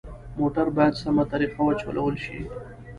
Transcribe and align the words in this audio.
موټر 0.39 0.67
باید 0.77 0.93
سمه 1.03 1.23
طریقه 1.33 1.59
وچلول 1.63 2.13
شي. 2.25 2.39